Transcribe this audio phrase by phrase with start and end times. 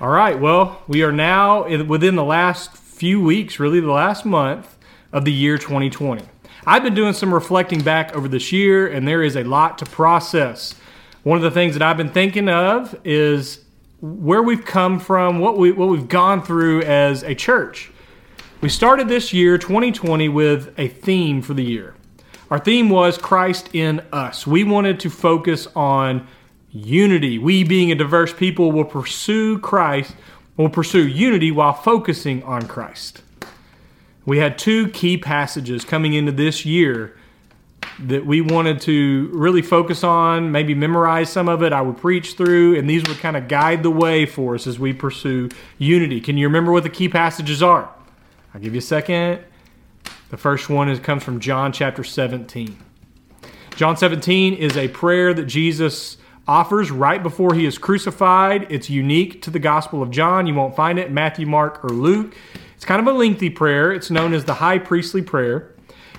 [0.00, 0.40] All right.
[0.40, 4.78] Well, we are now within the last few weeks, really the last month
[5.12, 6.24] of the year 2020.
[6.66, 9.84] I've been doing some reflecting back over this year, and there is a lot to
[9.84, 10.74] process.
[11.22, 13.62] One of the things that I've been thinking of is
[14.00, 17.90] where we've come from, what we what we've gone through as a church.
[18.62, 21.94] We started this year 2020 with a theme for the year.
[22.50, 24.46] Our theme was Christ in us.
[24.46, 26.26] We wanted to focus on
[26.72, 27.38] unity.
[27.38, 30.14] We, being a diverse people, will pursue Christ,
[30.56, 33.22] will pursue unity while focusing on Christ.
[34.26, 37.16] We had two key passages coming into this year
[37.98, 41.72] that we wanted to really focus on, maybe memorize some of it.
[41.72, 44.78] I would preach through, and these would kind of guide the way for us as
[44.78, 45.48] we pursue
[45.78, 46.20] unity.
[46.20, 47.90] Can you remember what the key passages are?
[48.54, 49.44] I'll give you a second.
[50.30, 52.76] The first one is, comes from John chapter 17.
[53.76, 56.16] John 17 is a prayer that Jesus
[56.50, 58.66] offers right before he is crucified.
[58.70, 60.48] It's unique to the Gospel of John.
[60.48, 62.34] You won't find it in Matthew, Mark, or Luke.
[62.74, 63.92] It's kind of a lengthy prayer.
[63.92, 65.72] It's known as the high priestly prayer.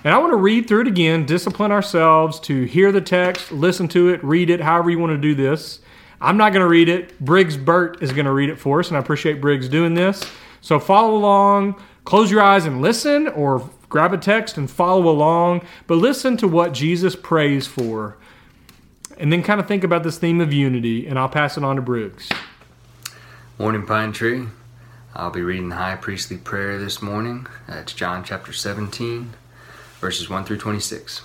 [0.05, 3.89] And I want to read through it again, discipline ourselves to hear the text, listen
[3.89, 5.81] to it, read it, however you want to do this.
[6.21, 7.19] I'm not going to read it.
[7.19, 10.23] Briggs Burt is going to read it for us, and I appreciate Briggs doing this.
[10.61, 15.67] So follow along, close your eyes and listen, or grab a text and follow along,
[15.87, 18.17] but listen to what Jesus prays for
[19.21, 21.75] and then kind of think about this theme of unity, and I'll pass it on
[21.75, 22.27] to Briggs.
[23.59, 24.47] Morning, Pine Tree.
[25.13, 27.45] I'll be reading the high priestly prayer this morning.
[27.67, 29.33] It's John chapter 17,
[29.99, 31.19] verses 1 through 26.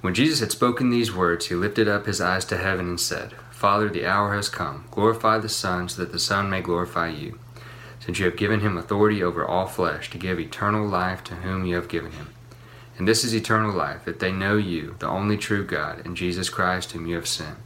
[0.00, 3.34] When Jesus had spoken these words, he lifted up his eyes to heaven and said,
[3.52, 4.86] Father, the hour has come.
[4.90, 7.38] Glorify the Son, so that the Son may glorify you,
[8.00, 11.66] since you have given him authority over all flesh to give eternal life to whom
[11.66, 12.34] you have given him.
[12.96, 16.48] And this is eternal life, that they know you, the only true God, and Jesus
[16.48, 17.56] Christ, whom you have sent.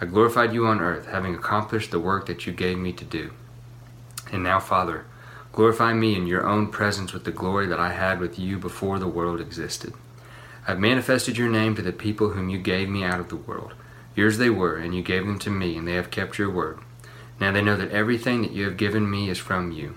[0.00, 3.32] I glorified you on earth, having accomplished the work that you gave me to do.
[4.32, 5.04] And now, Father,
[5.52, 8.98] glorify me in your own presence with the glory that I had with you before
[8.98, 9.92] the world existed.
[10.66, 13.36] I have manifested your name to the people whom you gave me out of the
[13.36, 13.74] world.
[14.14, 16.78] Yours they were, and you gave them to me, and they have kept your word.
[17.40, 19.96] Now they know that everything that you have given me is from you.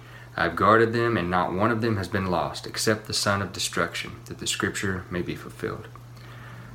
[0.37, 3.41] I have guarded them, and not one of them has been lost, except the son
[3.41, 5.87] of destruction, that the scripture may be fulfilled.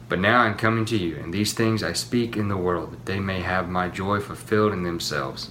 [0.09, 2.93] But now I am coming to you, and these things I speak in the world,
[2.93, 5.51] that they may have my joy fulfilled in themselves.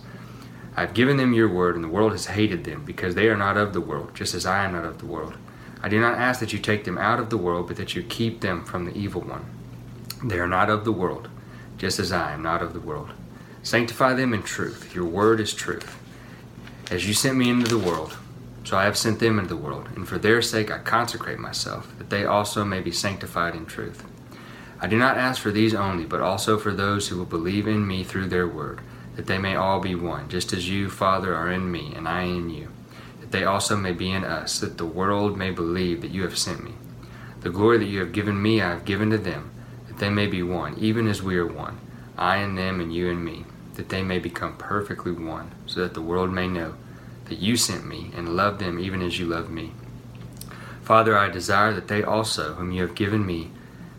[0.77, 3.35] I have given them your word, and the world has hated them, because they are
[3.35, 5.35] not of the world, just as I am not of the world.
[5.81, 8.03] I do not ask that you take them out of the world, but that you
[8.03, 9.45] keep them from the evil one.
[10.23, 11.27] They are not of the world,
[11.77, 13.09] just as I am not of the world.
[13.61, 14.95] Sanctify them in truth.
[14.95, 15.97] Your word is truth.
[16.91, 18.15] As you sent me into the world,
[18.63, 21.91] so I have sent them into the world, and for their sake I consecrate myself,
[21.97, 24.03] that they also may be sanctified in truth.
[24.79, 27.87] I do not ask for these only, but also for those who will believe in
[27.87, 28.81] me through their word,
[29.15, 32.23] that they may all be one, just as you, Father, are in me, and I
[32.23, 32.67] in you,
[33.19, 36.37] that they also may be in us, that the world may believe that you have
[36.37, 36.73] sent me.
[37.41, 39.49] The glory that you have given me I have given to them,
[39.87, 41.79] that they may be one, even as we are one,
[42.15, 43.45] I and them, and you and me
[43.75, 46.75] that they may become perfectly one, so that the world may know
[47.25, 49.71] that you sent me and loved them even as you loved me.
[50.81, 53.51] Father, I desire that they also, whom you have given me,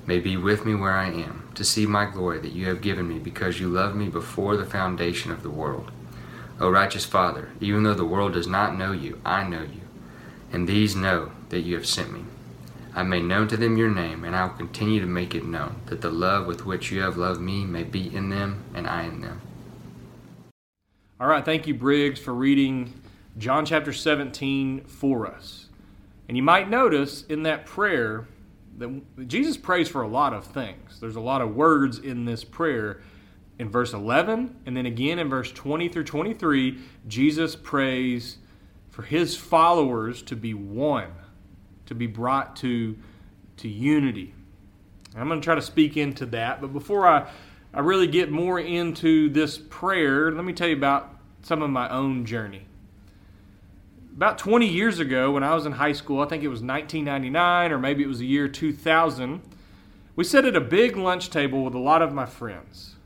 [0.06, 3.08] may be with me where I am, to see my glory that you have given
[3.08, 5.90] me, because you loved me before the foundation of the world.
[6.60, 9.80] O righteous Father, even though the world does not know you, I know you,
[10.52, 12.24] and these know that you have sent me.
[12.94, 15.82] I made known to them your name, and I will continue to make it known,
[15.86, 19.02] that the love with which you have loved me may be in them, and I
[19.02, 19.42] in them.
[21.18, 22.92] All right, thank you, Briggs, for reading
[23.38, 25.70] John chapter 17 for us.
[26.28, 28.28] And you might notice in that prayer
[28.76, 31.00] that Jesus prays for a lot of things.
[31.00, 33.00] There's a lot of words in this prayer.
[33.58, 38.36] In verse 11, and then again in verse 20 through 23, Jesus prays
[38.90, 41.12] for his followers to be one,
[41.86, 42.94] to be brought to,
[43.56, 44.34] to unity.
[45.16, 47.30] I'm going to try to speak into that, but before I
[47.76, 51.14] I really get more into this prayer, let me tell you about
[51.46, 52.66] some of my own journey.
[54.16, 57.70] About 20 years ago, when I was in high school, I think it was 1999
[57.70, 59.40] or maybe it was the year 2000,
[60.16, 62.96] we sat at a big lunch table with a lot of my friends.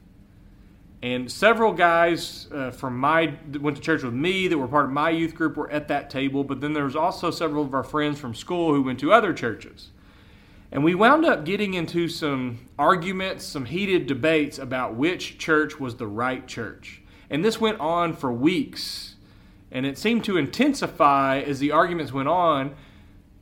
[1.02, 4.86] And several guys uh, from my that went to church with me that were part
[4.86, 6.42] of my youth group were at that table.
[6.42, 9.34] But then there was also several of our friends from school who went to other
[9.34, 9.90] churches.
[10.72, 15.96] And we wound up getting into some arguments, some heated debates about which church was
[15.96, 16.99] the right church.
[17.30, 19.14] And this went on for weeks.
[19.70, 22.74] And it seemed to intensify as the arguments went on.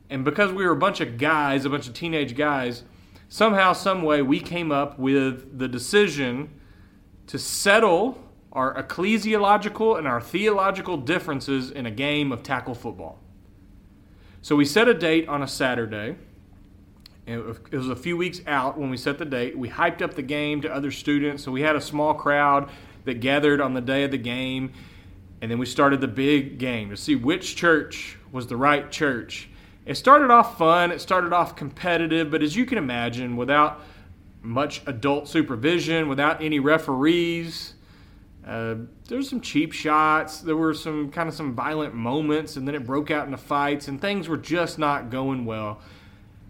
[0.09, 2.83] And because we were a bunch of guys, a bunch of teenage guys,
[3.27, 6.51] somehow, some way, we came up with the decision
[7.27, 13.19] to settle our ecclesiological and our theological differences in a game of tackle football.
[14.41, 16.15] So we set a date on a Saturday
[17.29, 19.55] it was a few weeks out when we set the date.
[19.55, 22.71] We hyped up the game to other students, so we had a small crowd
[23.09, 24.71] that gathered on the day of the game,
[25.41, 29.49] and then we started the big game to see which church was the right church.
[29.85, 33.81] It started off fun, it started off competitive, but as you can imagine, without
[34.41, 37.73] much adult supervision, without any referees,
[38.45, 38.75] uh,
[39.07, 40.41] there were some cheap shots.
[40.41, 43.87] There were some kind of some violent moments, and then it broke out into fights,
[43.87, 45.81] and things were just not going well.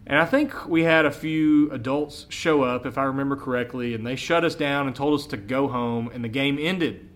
[0.09, 4.05] And I think we had a few adults show up, if I remember correctly, and
[4.05, 7.07] they shut us down and told us to go home, and the game ended.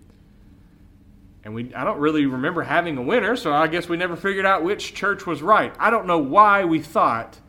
[1.44, 4.45] And we, I don't really remember having a winner, so I guess we never figured
[4.45, 5.74] out which church was right.
[5.80, 7.40] I don't know why we thought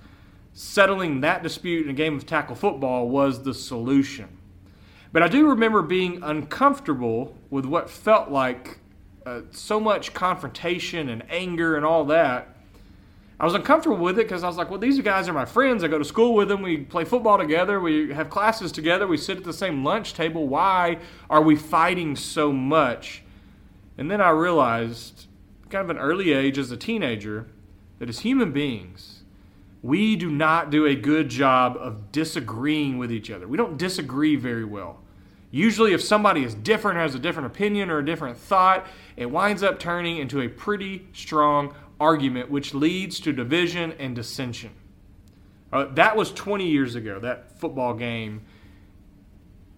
[0.55, 4.39] settling that dispute in a game of tackle football was the solution.
[5.13, 8.79] But I do remember being uncomfortable with what felt like
[9.27, 12.54] uh, so much confrontation and anger and all that
[13.41, 15.83] I was uncomfortable with it because I was like, well, these guys are my friends.
[15.83, 16.63] I go to school with them.
[16.63, 17.81] We play football together.
[17.81, 19.07] We have classes together.
[19.07, 20.47] We sit at the same lunch table.
[20.47, 20.99] Why
[21.29, 23.23] are we fighting so much?
[23.99, 25.27] And then I realized,
[25.69, 27.49] kind of an early age as a teenager,
[27.99, 29.23] that as human beings,
[29.83, 33.49] we do not do a good job of disagreeing with each other.
[33.49, 35.01] We don't disagree very well.
[35.51, 39.63] Usually, if somebody is different, has a different opinion or a different thought, it winds
[39.63, 44.71] up turning into a pretty strong argument, which leads to division and dissension.
[45.73, 48.43] Uh, that was 20 years ago, that football game.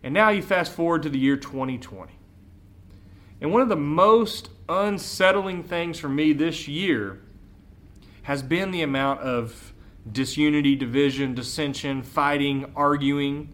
[0.02, 2.12] And now you fast forward to the year 2020.
[3.40, 7.20] And one of the most unsettling things for me this year
[8.22, 9.72] has been the amount of
[10.10, 13.52] disunity, division, dissension, fighting, arguing.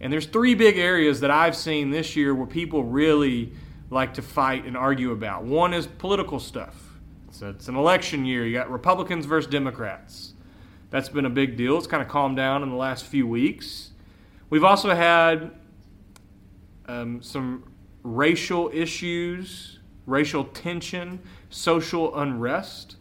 [0.00, 3.52] And there's three big areas that I've seen this year where people really
[3.90, 5.42] like to fight and argue about.
[5.42, 6.89] One is political stuff.
[7.30, 8.44] So it's an election year.
[8.44, 10.34] You got Republicans versus Democrats.
[10.90, 11.78] That's been a big deal.
[11.78, 13.90] It's kind of calmed down in the last few weeks.
[14.50, 15.52] We've also had
[16.86, 17.72] um, some
[18.02, 22.96] racial issues, racial tension, social unrest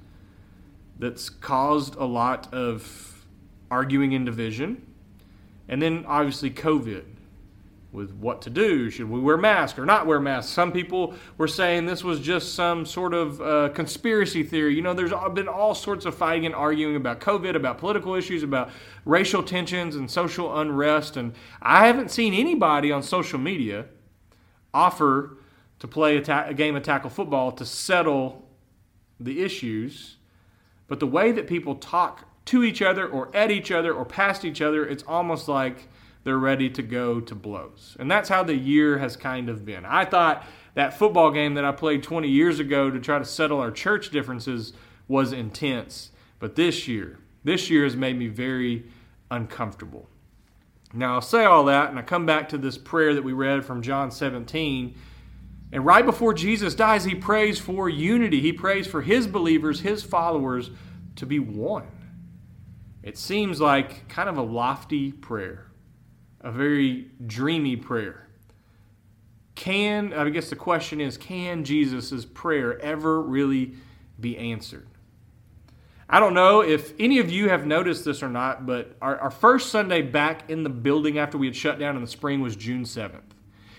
[0.99, 3.25] that's caused a lot of
[3.71, 4.85] arguing and division.
[5.67, 7.05] And then obviously COVID
[7.91, 8.89] with what to do.
[8.89, 10.51] Should we wear masks or not wear masks?
[10.51, 14.75] Some people were saying this was just some sort of uh, conspiracy theory.
[14.75, 18.43] You know, there's been all sorts of fighting and arguing about COVID, about political issues,
[18.43, 18.69] about
[19.05, 21.17] racial tensions and social unrest.
[21.17, 23.85] And I haven't seen anybody on social media
[24.71, 25.37] offer
[25.79, 28.47] to play a, ta- a game of tackle football to settle
[29.19, 30.17] the issues.
[30.87, 34.45] But the way that people talk to each other or at each other or past
[34.45, 35.87] each other, it's almost like
[36.23, 37.95] they're ready to go to blows.
[37.99, 39.85] And that's how the year has kind of been.
[39.85, 40.45] I thought
[40.75, 44.09] that football game that I played 20 years ago to try to settle our church
[44.09, 44.73] differences
[45.07, 46.11] was intense.
[46.39, 48.85] But this year, this year has made me very
[49.31, 50.09] uncomfortable.
[50.93, 53.63] Now, I'll say all that, and I come back to this prayer that we read
[53.63, 54.95] from John 17.
[55.71, 58.41] And right before Jesus dies, he prays for unity.
[58.41, 60.71] He prays for his believers, his followers,
[61.15, 61.87] to be one.
[63.03, 65.68] It seems like kind of a lofty prayer
[66.41, 68.27] a very dreamy prayer.
[69.55, 73.73] Can, I guess the question is, can Jesus' prayer ever really
[74.19, 74.87] be answered?
[76.09, 79.29] I don't know if any of you have noticed this or not, but our, our
[79.29, 82.55] first Sunday back in the building after we had shut down in the spring was
[82.55, 83.21] June 7th.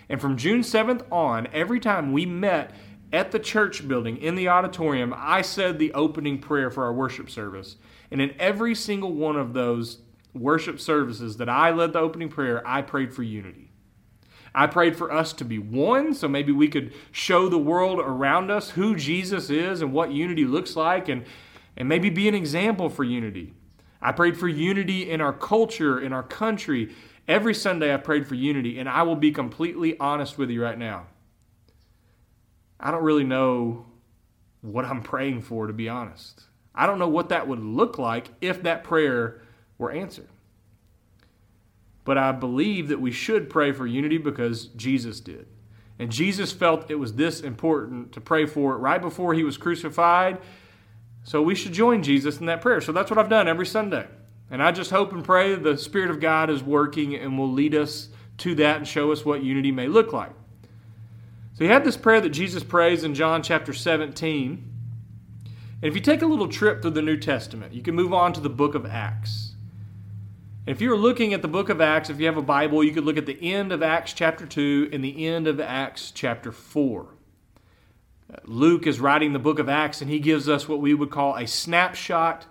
[0.09, 2.73] And from June 7th on, every time we met
[3.13, 7.31] at the church building in the auditorium, I said the opening prayer for our worship
[7.31, 7.77] service.
[8.11, 9.99] And in every single one of those
[10.35, 13.73] worship services that I led the opening prayer, I prayed for unity.
[14.55, 18.51] I prayed for us to be one, so maybe we could show the world around
[18.51, 21.25] us who Jesus is and what unity looks like, and,
[21.77, 23.55] and maybe be an example for unity.
[24.03, 26.95] I prayed for unity in our culture, in our country.
[27.29, 30.79] Every Sunday I prayed for unity, and I will be completely honest with you right
[30.79, 31.07] now.
[32.81, 33.87] I don't really know
[34.63, 36.45] what I'm praying for, to be honest.
[36.75, 39.43] I don't know what that would look like if that prayer
[39.81, 40.29] were answered.
[42.05, 45.47] but I believe that we should pray for unity because Jesus did.
[45.99, 49.57] And Jesus felt it was this important to pray for it right before he was
[49.57, 50.39] crucified.
[51.23, 52.81] So we should join Jesus in that prayer.
[52.81, 54.09] So that's what I've done every Sunday.
[54.51, 57.75] And I just hope and pray the Spirit of God is working and will lead
[57.75, 58.09] us
[58.39, 60.33] to that and show us what unity may look like.
[61.55, 64.65] So you have this prayer that Jesus prays in John chapter 17.
[65.83, 68.33] And if you take a little trip through the New Testament, you can move on
[68.33, 69.50] to the book of Acts.
[70.67, 73.05] If you're looking at the book of Acts, if you have a Bible, you could
[73.05, 77.07] look at the end of Acts chapter 2 and the end of Acts chapter 4.
[78.45, 81.35] Luke is writing the book of Acts, and he gives us what we would call
[81.35, 82.45] a snapshot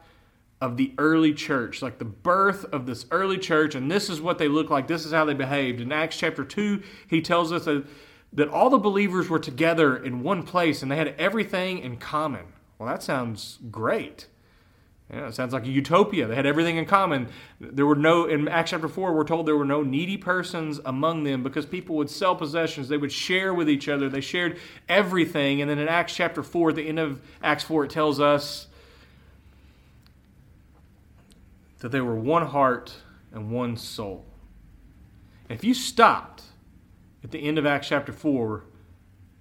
[0.60, 4.40] of the early church, like the birth of this early church, and this is what
[4.40, 5.80] they look like, this is how they behaved.
[5.80, 7.86] In Acts chapter 2, he tells us that,
[8.34, 12.48] that all the believers were together in one place and they had everything in common.
[12.80, 14.28] Well, that sounds great.
[15.12, 16.28] Yeah, it sounds like a utopia.
[16.28, 17.30] They had everything in common.
[17.60, 21.24] There were no, in Acts chapter 4, we're told there were no needy persons among
[21.24, 22.90] them because people would sell possessions.
[22.90, 24.08] They would share with each other.
[24.08, 25.62] They shared everything.
[25.62, 28.68] And then in Acts chapter 4, at the end of Acts 4, it tells us
[31.80, 32.96] that they were one heart
[33.32, 34.26] and one soul.
[35.50, 36.44] If you stopped
[37.24, 38.64] at the end of Acts chapter 4,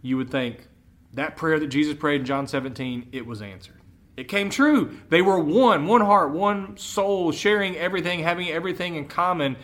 [0.01, 0.67] you would think,
[1.13, 3.78] that prayer that Jesus prayed in John 17, it was answered.
[4.19, 4.99] It came true.
[5.11, 9.55] They were one, one heart, one soul, sharing everything, having everything in common.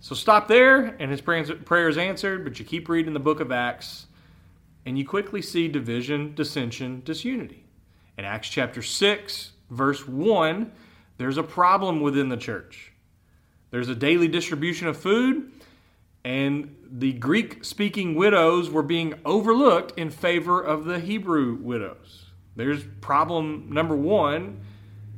[0.00, 3.50] So stop there, and his prayer is answered, but you keep reading the book of
[3.50, 4.06] Acts,
[4.86, 7.64] and you quickly see division, dissension, disunity.
[8.16, 10.70] In Acts chapter 6, verse 1,
[11.18, 12.92] there's a problem within the church.
[13.72, 15.50] There's a daily distribution of food,
[16.24, 22.26] and the Greek speaking widows were being overlooked in favor of the Hebrew widows.
[22.60, 24.60] There's problem number one.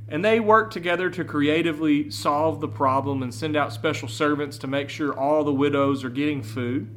[0.09, 4.67] And they work together to creatively solve the problem and send out special servants to
[4.67, 6.89] make sure all the widows are getting food.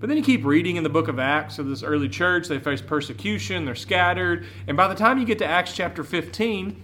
[0.00, 2.46] But then you keep reading in the book of Acts of this early church.
[2.46, 4.46] They face persecution, they're scattered.
[4.66, 6.80] And by the time you get to Acts chapter 15,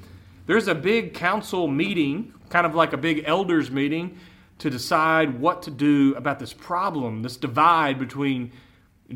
[0.46, 4.18] there's a big council meeting, kind of like a big elders meeting,
[4.58, 8.52] to decide what to do about this problem, this divide between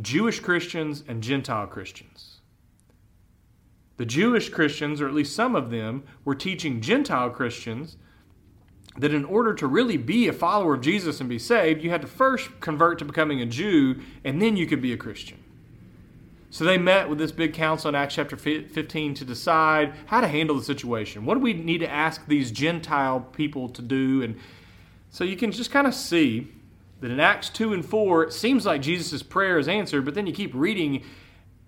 [0.00, 2.33] Jewish Christians and Gentile Christians.
[3.96, 7.96] The Jewish Christians, or at least some of them, were teaching Gentile Christians
[8.96, 12.02] that in order to really be a follower of Jesus and be saved, you had
[12.02, 15.42] to first convert to becoming a Jew, and then you could be a Christian.
[16.50, 20.28] So they met with this big council in Acts chapter 15 to decide how to
[20.28, 21.24] handle the situation.
[21.26, 24.22] What do we need to ask these Gentile people to do?
[24.22, 24.38] And
[25.10, 26.46] so you can just kind of see
[27.00, 30.28] that in Acts 2 and 4, it seems like Jesus' prayer is answered, but then
[30.28, 31.02] you keep reading,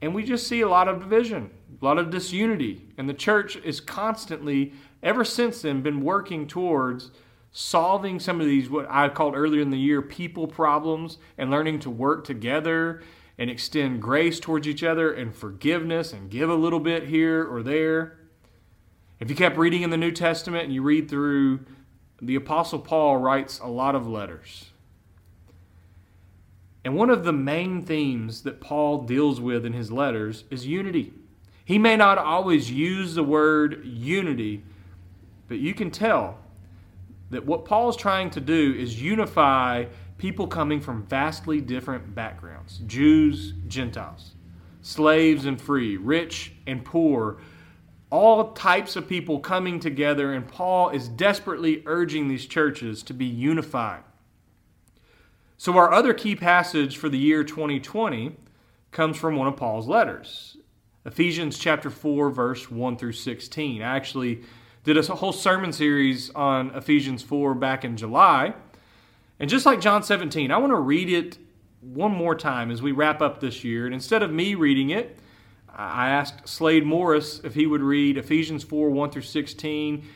[0.01, 1.51] and we just see a lot of division,
[1.81, 2.89] a lot of disunity.
[2.99, 4.73] And the church is constantly,
[5.03, 7.11] ever since then, been working towards
[7.53, 11.81] solving some of these, what I called earlier in the year, people problems, and learning
[11.81, 13.03] to work together
[13.39, 17.63] and extend grace towards each other and forgiveness and give a little bit here or
[17.63, 18.19] there.
[19.21, 21.61] If you kept reading in the New Testament and you read through
[22.21, 24.71] the Apostle Paul writes a lot of letters.
[26.87, 31.13] And one of the main themes that Paul deals with in his letters is unity.
[31.65, 34.63] He may not always use the word unity,
[35.49, 36.39] but you can tell
[37.31, 43.55] that what Paul's trying to do is unify people coming from vastly different backgrounds Jews,
[43.67, 44.37] Gentiles,
[44.81, 47.39] slaves and free, rich and poor,
[48.11, 53.27] all types of people coming together, and Paul is desperately urging these churches to be
[53.27, 54.05] unified.
[55.59, 58.37] So, our other key passage for the year 2020
[58.91, 60.59] comes from one of Paul's letters
[61.07, 63.81] Ephesians chapter 4, verse 1 through 16.
[63.81, 64.43] I actually
[64.85, 68.55] did a whole sermon series on Ephesians 4 back in July.
[69.41, 71.39] And just like John 17, I want to read it
[71.81, 73.87] one more time as we wrap up this year.
[73.87, 75.19] And instead of me reading it,
[75.75, 80.07] I asked Slade Morris if he would read Ephesians 4 1 through 16.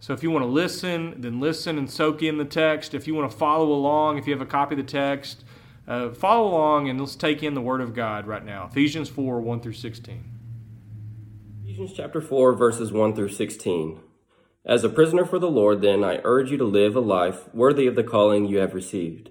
[0.00, 2.94] So if you want to listen, then listen and soak in the text.
[2.94, 5.44] If you want to follow along, if you have a copy of the text,
[5.86, 8.68] uh, follow along and let's take in the Word of God right now.
[8.70, 10.24] Ephesians 4 1 through 16.
[11.64, 14.00] Ephesians chapter 4, verses 1 through 16.
[14.64, 17.86] As a prisoner for the Lord, then, I urge you to live a life worthy
[17.86, 19.30] of the calling you have received.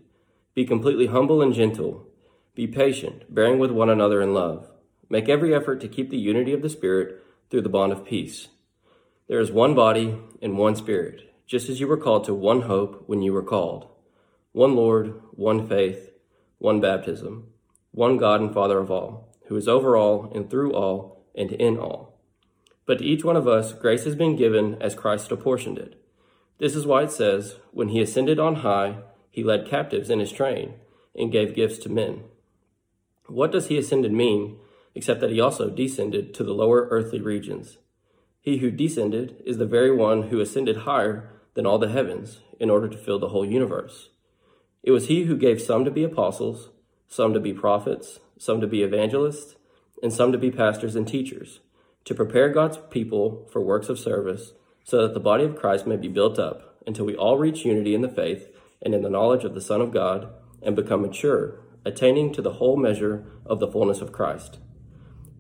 [0.53, 2.07] Be completely humble and gentle.
[2.55, 4.69] Be patient, bearing with one another in love.
[5.09, 8.49] Make every effort to keep the unity of the Spirit through the bond of peace.
[9.29, 13.03] There is one body and one Spirit, just as you were called to one hope
[13.05, 13.88] when you were called.
[14.53, 16.09] One Lord, one faith,
[16.57, 17.45] one baptism,
[17.91, 21.77] one God and Father of all, who is over all and through all and in
[21.77, 22.17] all.
[22.88, 26.03] But to each one of us, grace has been given as Christ apportioned it.
[26.57, 28.98] This is why it says, When he ascended on high,
[29.29, 30.74] he led captives in his train
[31.15, 32.24] and gave gifts to men.
[33.27, 34.57] What does he ascended mean,
[34.95, 37.77] except that he also descended to the lower earthly regions?
[38.41, 42.69] He who descended is the very one who ascended higher than all the heavens in
[42.69, 44.10] order to fill the whole universe.
[44.81, 46.69] It was he who gave some to be apostles,
[47.08, 49.55] some to be prophets, some to be evangelists,
[50.01, 51.60] and some to be pastors and teachers,
[52.05, 54.53] to prepare God's people for works of service,
[54.86, 57.93] so that the body of Christ may be built up until we all reach unity
[57.93, 58.48] in the faith
[58.81, 60.29] and in the knowledge of the Son of God
[60.62, 64.60] and become mature, attaining to the whole measure of the fullness of Christ.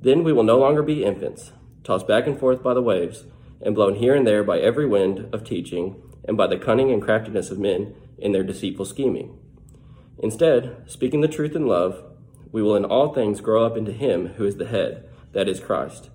[0.01, 3.25] Then we will no longer be infants, tossed back and forth by the waves,
[3.61, 7.01] and blown here and there by every wind of teaching, and by the cunning and
[7.01, 9.37] craftiness of men in their deceitful scheming.
[10.21, 12.03] Instead, speaking the truth in love,
[12.51, 15.59] we will in all things grow up into Him who is the head, that is
[15.59, 16.09] Christ.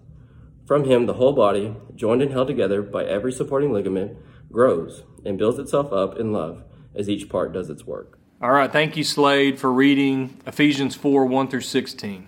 [0.67, 4.17] From Him, the whole body, joined and held together by every supporting ligament,
[4.51, 8.19] grows and builds itself up in love as each part does its work.
[8.41, 12.27] All right, thank you, Slade, for reading Ephesians 4 1 through 16.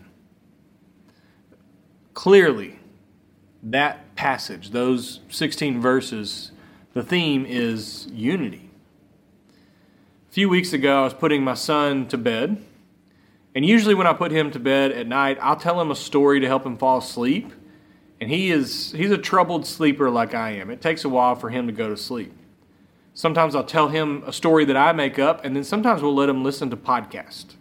[2.14, 2.75] Clearly,
[3.70, 6.52] that passage, those 16 verses,
[6.94, 8.70] the theme is unity.
[10.28, 12.64] A few weeks ago, I was putting my son to bed,
[13.54, 16.40] and usually when I put him to bed at night, I'll tell him a story
[16.40, 17.52] to help him fall asleep.
[18.20, 20.70] And he is he's a troubled sleeper like I am.
[20.70, 22.32] It takes a while for him to go to sleep.
[23.14, 26.28] Sometimes I'll tell him a story that I make up, and then sometimes we'll let
[26.28, 27.56] him listen to podcasts.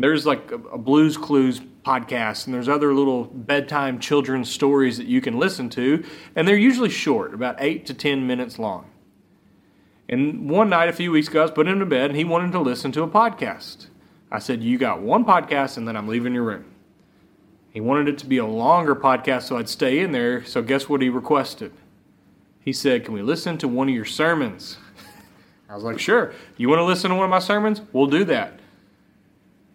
[0.00, 5.20] There's like a, Blues Clues podcast, and there's other little bedtime children's stories that you
[5.20, 6.04] can listen to,
[6.36, 8.86] and they're usually short, about eight to ten minutes long.
[10.08, 12.24] And one night a few weeks ago, I was putting him to bed, and he
[12.24, 13.86] wanted to listen to a podcast.
[14.30, 16.64] I said, You got one podcast, and then I'm leaving your room.
[17.70, 20.44] He wanted it to be a longer podcast, so I'd stay in there.
[20.44, 21.72] So, guess what he requested?
[22.60, 24.78] He said, Can we listen to one of your sermons?
[25.68, 26.32] I was like, Sure.
[26.56, 27.80] You want to listen to one of my sermons?
[27.92, 28.59] We'll do that.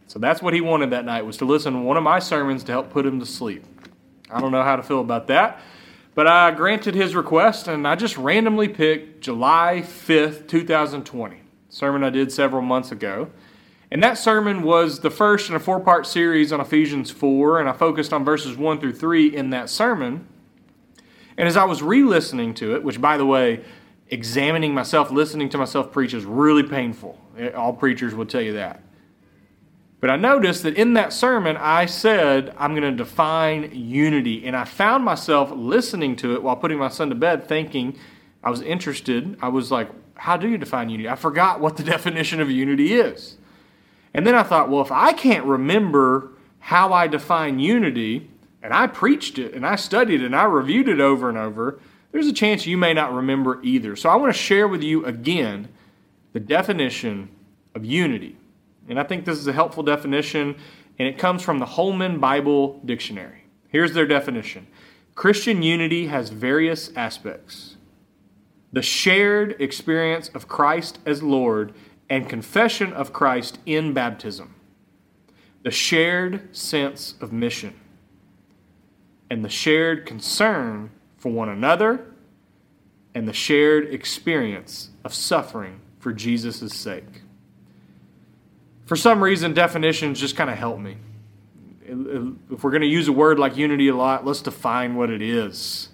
[0.07, 2.63] So that's what he wanted that night was to listen to one of my sermons
[2.65, 3.65] to help put him to sleep.
[4.29, 5.59] I don't know how to feel about that,
[6.13, 12.10] but I granted his request and I just randomly picked July 5th, 2020, sermon I
[12.10, 13.30] did several months ago.
[13.91, 17.69] And that sermon was the first in a four part series on Ephesians 4, and
[17.69, 20.27] I focused on verses 1 through 3 in that sermon.
[21.38, 23.63] And as I was re listening to it, which by the way,
[24.10, 27.19] examining myself, listening to myself preach is really painful.
[27.56, 28.82] All preachers will tell you that.
[29.99, 34.45] But I noticed that in that sermon, I said, I'm going to define unity.
[34.45, 37.97] And I found myself listening to it while putting my son to bed, thinking
[38.43, 39.38] I was interested.
[39.41, 41.10] I was like, How do you define unity?
[41.10, 43.38] I forgot what the definition of unity is.
[44.13, 48.29] And then I thought, well, if I can't remember how I define unity,
[48.65, 51.79] and I preached it and I studied it and I reviewed it over and over,
[52.12, 53.95] there's a chance you may not remember either.
[53.95, 55.67] So I want to share with you again
[56.34, 57.29] the definition
[57.75, 58.38] of unity.
[58.88, 60.56] And I think this is a helpful definition,
[61.00, 63.43] and it comes from the Holman Bible Dictionary.
[63.69, 64.67] Here's their definition.
[65.15, 67.78] Christian unity has various aspects.
[68.74, 71.74] The shared experience of Christ as Lord
[72.10, 74.54] and confession of Christ in baptism,
[75.63, 77.74] the shared sense of mission.
[79.30, 82.06] And the shared concern for one another.
[83.15, 87.24] And the shared experience of suffering for Jesus' sake.
[88.86, 90.98] For some reason, definitions just kind of help me.
[91.88, 95.21] If we're going to use a word like unity a lot, let's define what it
[95.21, 95.89] is.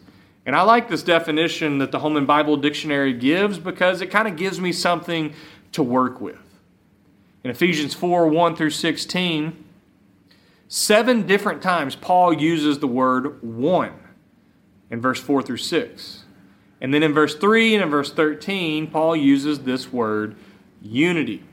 [0.46, 4.36] And I like this definition that the Holman Bible Dictionary gives because it kind of
[4.36, 5.34] gives me something
[5.74, 6.38] to work with.
[7.44, 9.66] In Ephesians 4 1 through 16,
[10.74, 13.92] Seven different times, Paul uses the word one
[14.90, 16.24] in verse 4 through 6.
[16.80, 20.38] And then in verse 3 and in verse 13, Paul uses this word
[20.82, 21.44] unity.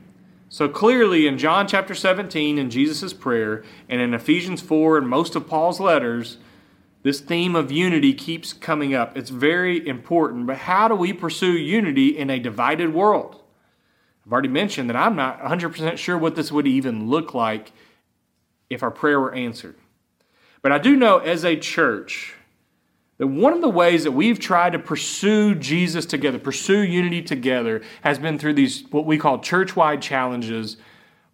[0.51, 5.35] So clearly in John chapter 17, in Jesus' prayer, and in Ephesians 4 and most
[5.35, 6.37] of Paul's letters,
[7.03, 9.15] this theme of unity keeps coming up.
[9.15, 10.47] It's very important.
[10.47, 13.43] But how do we pursue unity in a divided world?
[14.25, 17.71] I've already mentioned that I'm not 100% sure what this would even look like
[18.71, 19.75] if our prayer were answered.
[20.63, 22.33] But I do know as a church
[23.19, 27.81] that one of the ways that we've tried to pursue Jesus together, pursue unity together,
[28.01, 30.77] has been through these what we call church wide challenges,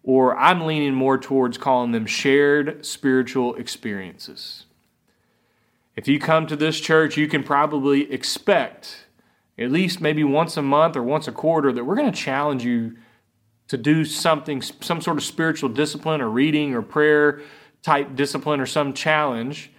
[0.02, 4.64] or I'm leaning more towards calling them shared spiritual experiences.
[5.94, 9.06] If you come to this church, you can probably expect
[9.56, 12.64] at least maybe once a month or once a quarter that we're going to challenge
[12.64, 12.96] you
[13.68, 17.40] to do something, some sort of spiritual discipline or reading or prayer
[17.82, 19.70] type discipline or some challenge,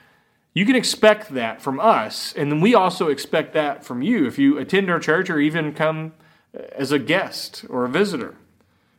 [0.58, 4.40] You can expect that from us, and then we also expect that from you if
[4.40, 6.14] you attend our church or even come
[6.58, 8.34] uh, as a guest or a visitor.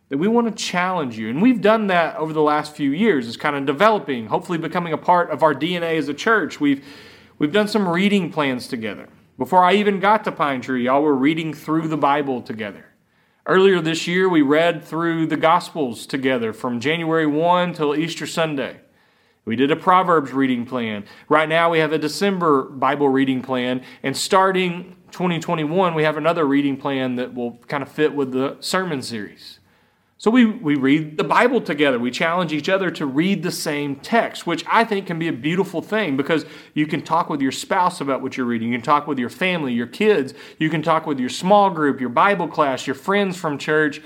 [0.09, 1.29] That we want to challenge you.
[1.29, 3.27] And we've done that over the last few years.
[3.27, 6.61] It's kind of developing, hopefully becoming a part of our DNA as a church.
[6.61, 6.85] We've
[7.40, 9.09] we've done some reading plans together.
[9.37, 12.85] Before I even got to Pine Tree, y'all were reading through the Bible together.
[13.47, 18.83] Earlier this year, we read through the Gospels together from January 1 till Easter Sunday.
[19.49, 21.07] We did a Proverbs reading plan.
[21.31, 23.83] Right now, we have a December Bible reading plan.
[24.03, 28.59] And starting 2021, we have another reading plan that will kind of fit with the
[28.61, 29.59] sermon series.
[30.19, 31.99] So we, we read the Bible together.
[31.99, 35.33] We challenge each other to read the same text, which I think can be a
[35.33, 38.69] beautiful thing because you can talk with your spouse about what you're reading.
[38.69, 40.35] You can talk with your family, your kids.
[40.59, 44.03] You can talk with your small group, your Bible class, your friends from church.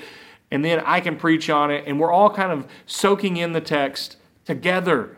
[0.52, 1.82] And then I can preach on it.
[1.88, 5.16] And we're all kind of soaking in the text together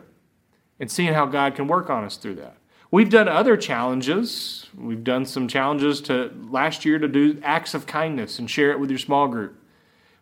[0.79, 2.57] and seeing how God can work on us through that.
[2.91, 4.67] We've done other challenges.
[4.77, 8.79] We've done some challenges to last year to do acts of kindness and share it
[8.79, 9.59] with your small group.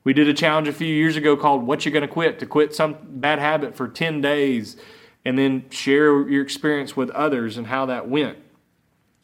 [0.03, 2.39] We did a challenge a few years ago called What You're Gonna Quit?
[2.39, 4.75] to quit some bad habit for 10 days
[5.23, 8.37] and then share your experience with others and how that went.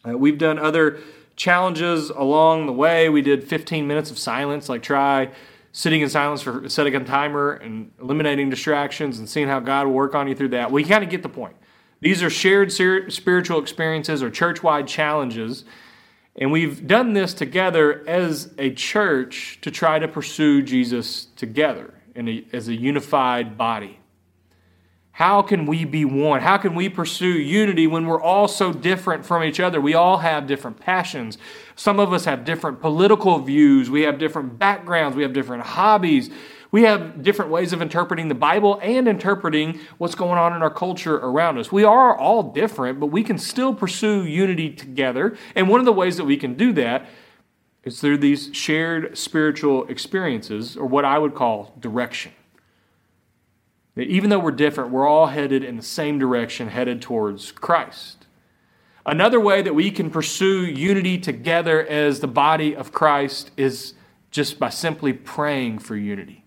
[0.08, 0.98] Uh, we've done other
[1.36, 3.08] challenges along the way.
[3.08, 5.30] We did 15 minutes of silence, like try
[5.72, 9.94] sitting in silence for setting a timer and eliminating distractions and seeing how God will
[9.94, 10.70] work on you through that.
[10.70, 11.56] We kind of get the point.
[12.00, 15.64] These are shared spiritual experiences or church wide challenges.
[16.36, 22.44] And we've done this together as a church to try to pursue Jesus together a,
[22.52, 23.99] as a unified body.
[25.20, 26.40] How can we be one?
[26.40, 29.78] How can we pursue unity when we're all so different from each other?
[29.78, 31.36] We all have different passions.
[31.76, 33.90] Some of us have different political views.
[33.90, 35.18] We have different backgrounds.
[35.18, 36.30] We have different hobbies.
[36.70, 40.72] We have different ways of interpreting the Bible and interpreting what's going on in our
[40.72, 41.70] culture around us.
[41.70, 45.36] We are all different, but we can still pursue unity together.
[45.54, 47.04] And one of the ways that we can do that
[47.84, 52.32] is through these shared spiritual experiences, or what I would call direction.
[54.00, 58.26] That even though we're different, we're all headed in the same direction, headed towards Christ.
[59.04, 63.92] Another way that we can pursue unity together as the body of Christ is
[64.30, 66.46] just by simply praying for unity.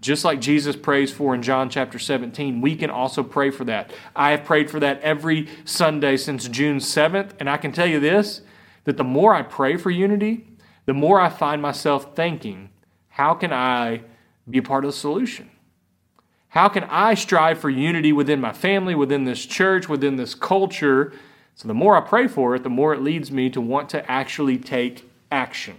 [0.00, 3.92] Just like Jesus prays for in John chapter 17, we can also pray for that.
[4.14, 7.98] I have prayed for that every Sunday since June 7th, and I can tell you
[7.98, 8.42] this
[8.84, 10.46] that the more I pray for unity,
[10.86, 12.70] the more I find myself thinking,
[13.08, 14.02] how can I
[14.48, 15.50] be a part of the solution?
[16.50, 21.12] How can I strive for unity within my family, within this church, within this culture?
[21.54, 24.10] So the more I pray for it, the more it leads me to want to
[24.10, 25.78] actually take action.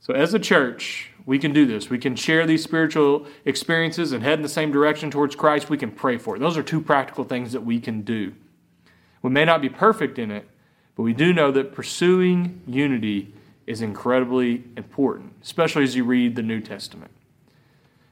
[0.00, 1.90] So as a church, we can do this.
[1.90, 5.68] We can share these spiritual experiences and head in the same direction towards Christ.
[5.68, 6.38] We can pray for it.
[6.38, 8.32] Those are two practical things that we can do.
[9.20, 10.48] We may not be perfect in it,
[10.96, 13.34] but we do know that pursuing unity
[13.66, 17.10] is incredibly important, especially as you read the New Testament.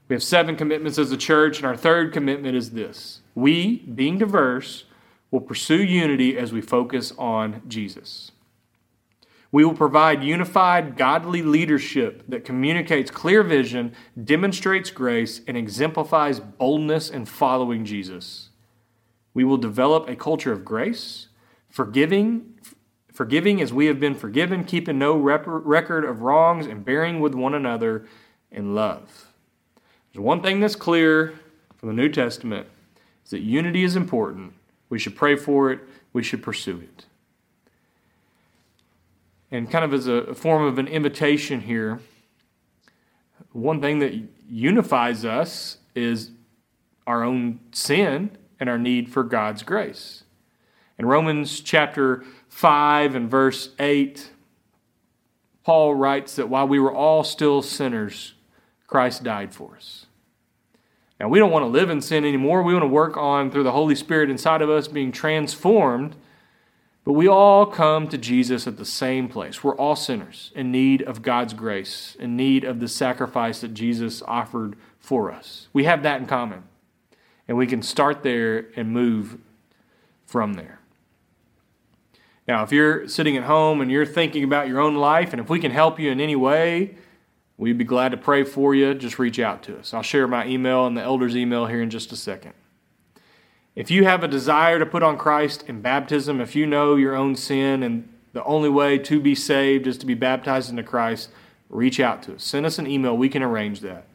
[0.09, 4.19] We have seven commitments as a church, and our third commitment is this we, being
[4.19, 4.85] diverse,
[5.31, 8.31] will pursue unity as we focus on Jesus.
[9.53, 17.11] We will provide unified, godly leadership that communicates clear vision, demonstrates grace, and exemplifies boldness
[17.11, 18.51] in following Jesus.
[19.35, 21.29] We will develop a culture of grace,
[21.69, 22.59] forgiving,
[23.13, 27.35] forgiving as we have been forgiven, keeping no rep- record of wrongs, and bearing with
[27.35, 28.07] one another
[28.51, 29.26] in love.
[30.17, 31.35] There's one thing that's clear
[31.77, 32.67] from the New Testament
[33.27, 34.55] is that unity is important.
[34.89, 35.81] We should pray for it,
[36.15, 37.05] we should pursue it.
[39.51, 42.01] And kind of as a form of an invitation here,
[43.53, 44.15] one thing that
[44.49, 46.31] unifies us is
[47.07, 50.25] our own sin and our need for God's grace.
[50.99, 54.31] In Romans chapter 5 and verse 8,
[55.63, 58.33] Paul writes that while we were all still sinners,
[58.87, 60.06] Christ died for us.
[61.19, 62.63] Now, we don't want to live in sin anymore.
[62.63, 66.15] We want to work on, through the Holy Spirit inside of us, being transformed.
[67.05, 69.63] But we all come to Jesus at the same place.
[69.63, 74.23] We're all sinners in need of God's grace, in need of the sacrifice that Jesus
[74.23, 75.69] offered for us.
[75.73, 76.65] We have that in common.
[77.49, 79.39] And we can start there and move
[80.27, 80.81] from there.
[82.49, 85.49] Now, if you're sitting at home and you're thinking about your own life, and if
[85.49, 86.97] we can help you in any way,
[87.59, 88.95] We'd be glad to pray for you.
[88.95, 89.95] Just reach out to us.
[89.95, 92.53] I'll share my email and the elder's email here in just a second.
[93.75, 97.15] If you have a desire to put on Christ in baptism, if you know your
[97.15, 101.31] own sin and the only way to be saved is to be baptized into Christ,
[101.71, 102.45] reach out to us.
[102.45, 103.17] Send us an email.
[103.17, 104.07] We can arrange that.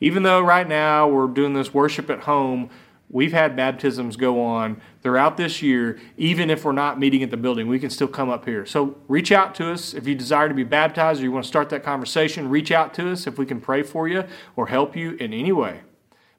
[0.00, 2.70] Even though right now we're doing this worship at home,
[3.10, 7.38] We've had baptisms go on throughout this year, even if we're not meeting at the
[7.38, 8.66] building, we can still come up here.
[8.66, 11.48] So reach out to us if you desire to be baptized or you want to
[11.48, 12.50] start that conversation.
[12.50, 14.24] Reach out to us if we can pray for you
[14.56, 15.80] or help you in any way.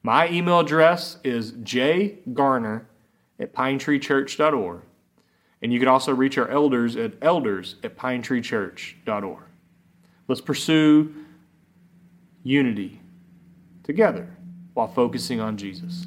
[0.04, 2.86] My email address is jgarner
[3.40, 4.82] at pinetreechurch.org.
[5.62, 9.44] And you can also reach our elders at elders at pinetreechurch.org.
[10.28, 11.16] Let's pursue
[12.44, 13.02] unity
[13.84, 14.30] together
[14.76, 16.06] while focusing on Jesus.